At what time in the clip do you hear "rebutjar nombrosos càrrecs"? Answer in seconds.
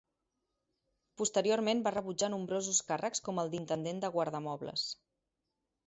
1.97-3.25